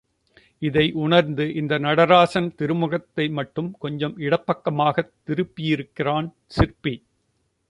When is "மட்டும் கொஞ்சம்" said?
3.29-4.17